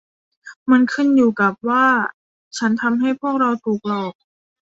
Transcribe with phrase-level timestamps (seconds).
[0.71, 1.85] มันขึ้นอยู่กับว่า
[2.57, 4.13] ฉันทำให้พวกเราถูกหลอก